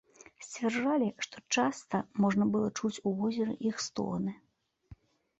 [0.43, 4.33] Сцвярджалі, што часта можна было чуць у возеры іх стогны.